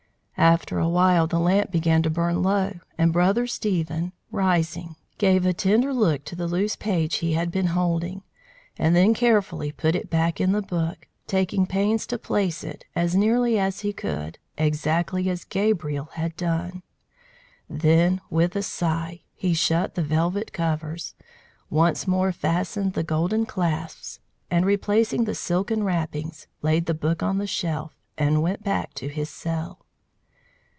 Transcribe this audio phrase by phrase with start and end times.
[0.37, 5.93] After awhile the lamp began to burn low; and Brother Stephen rising, gave a tender
[5.93, 8.23] look to the loose page he had been holding,
[8.75, 13.13] and then carefully put it back in the book, taking pains to place it, as
[13.13, 16.81] nearly as he could, exactly as Gabriel had done.
[17.69, 21.13] Then, with a sigh, he shut the velvet covers,
[21.69, 27.37] once more fastened the golden clasps, and, replacing the silken wrappings, laid the book on
[27.37, 29.85] the shelf, and went back to his cell.